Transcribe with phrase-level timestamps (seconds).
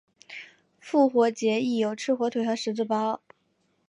[0.79, 3.21] 复活节亦有吃火腿和十字包。